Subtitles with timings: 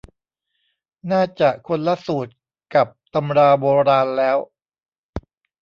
[1.11, 2.31] น่าจะคนละสูตร
[2.73, 4.37] กับตำราโบราณแล้ว